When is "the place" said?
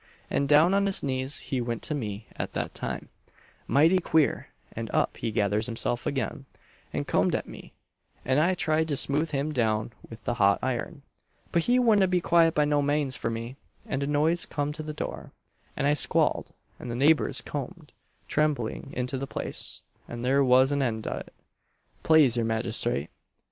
19.19-19.83